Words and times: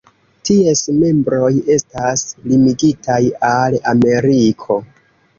Ties 0.49 0.79
membroj 1.01 1.49
estas 1.73 2.23
limigitaj 2.53 3.17
al 3.51 3.77
Ameriko. 3.93 4.79